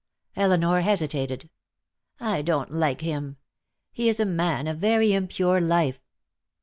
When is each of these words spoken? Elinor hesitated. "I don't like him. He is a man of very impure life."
Elinor 0.35 0.81
hesitated. 0.81 1.51
"I 2.19 2.41
don't 2.41 2.71
like 2.71 3.01
him. 3.01 3.37
He 3.91 4.09
is 4.09 4.19
a 4.19 4.25
man 4.25 4.65
of 4.65 4.79
very 4.79 5.13
impure 5.13 5.61
life." 5.61 6.01